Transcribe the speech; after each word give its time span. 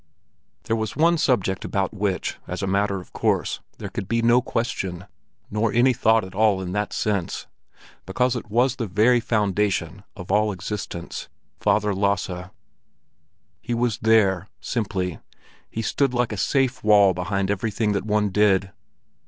There 0.63 0.75
was 0.75 0.95
one 0.95 1.19
subject 1.19 1.63
about 1.63 1.93
which, 1.93 2.39
as 2.47 2.63
a 2.63 2.65
matter 2.65 2.99
of 2.99 3.13
course, 3.13 3.59
there 3.77 3.89
could 3.91 4.07
be 4.07 4.23
no 4.23 4.41
question, 4.41 5.05
nor 5.51 5.71
any 5.71 5.93
thought 5.93 6.23
at 6.23 6.33
all 6.33 6.59
in 6.59 6.71
that 6.71 6.91
sense, 6.91 7.45
because 8.07 8.35
it 8.35 8.49
was 8.49 8.77
the 8.77 8.87
very 8.87 9.19
foundation 9.19 10.03
of 10.15 10.31
all 10.31 10.51
existence—Father 10.51 11.93
Lasse. 11.93 12.49
He 13.61 13.75
was 13.75 13.99
there, 13.99 14.47
simply, 14.59 15.19
he 15.69 15.83
stood 15.83 16.15
like 16.15 16.31
a 16.31 16.35
safe 16.37 16.83
wall 16.83 17.13
behind 17.13 17.51
everything 17.51 17.91
that 17.91 18.03
one 18.03 18.29
did. 18.31 18.71